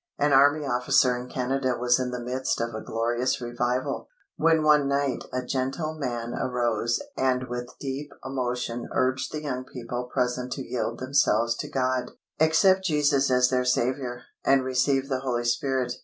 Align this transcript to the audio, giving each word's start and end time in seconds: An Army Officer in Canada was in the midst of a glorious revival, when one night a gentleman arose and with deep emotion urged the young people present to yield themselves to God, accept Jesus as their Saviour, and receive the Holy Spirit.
An 0.17 0.33
Army 0.33 0.65
Officer 0.65 1.15
in 1.15 1.29
Canada 1.29 1.77
was 1.79 1.99
in 1.99 2.09
the 2.09 2.19
midst 2.19 2.59
of 2.59 2.73
a 2.73 2.81
glorious 2.81 3.39
revival, 3.39 4.07
when 4.35 4.63
one 4.63 4.87
night 4.87 5.25
a 5.31 5.45
gentleman 5.45 6.33
arose 6.33 6.99
and 7.15 7.47
with 7.47 7.77
deep 7.79 8.11
emotion 8.25 8.89
urged 8.93 9.31
the 9.31 9.43
young 9.43 9.63
people 9.63 10.09
present 10.11 10.53
to 10.53 10.63
yield 10.67 10.97
themselves 10.97 11.55
to 11.57 11.69
God, 11.69 12.13
accept 12.39 12.83
Jesus 12.83 13.29
as 13.29 13.51
their 13.51 13.63
Saviour, 13.63 14.23
and 14.43 14.63
receive 14.63 15.07
the 15.07 15.19
Holy 15.19 15.45
Spirit. 15.45 15.93